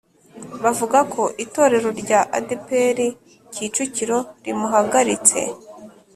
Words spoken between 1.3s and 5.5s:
itorero rya adepr kicukiro rimuhagaritse